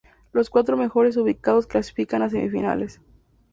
Los 0.33 0.49
cuatro 0.49 0.77
mejores 0.77 1.15
ubicados 1.15 1.67
clasificaban 1.67 2.25
a 2.25 2.29
semifinales. 2.31 2.99